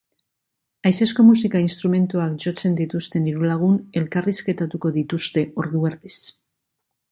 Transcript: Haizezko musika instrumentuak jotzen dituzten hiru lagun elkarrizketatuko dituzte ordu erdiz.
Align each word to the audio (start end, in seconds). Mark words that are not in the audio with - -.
Haizezko 0.89 1.25
musika 1.27 1.61
instrumentuak 1.65 2.39
jotzen 2.45 2.79
dituzten 2.79 3.29
hiru 3.33 3.47
lagun 3.51 3.77
elkarrizketatuko 4.03 4.95
dituzte 4.99 5.47
ordu 5.67 5.87
erdiz. 5.93 6.19